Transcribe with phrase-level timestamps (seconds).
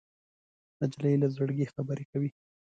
[0.81, 2.29] نجلۍ له زړګي خبرې کوي.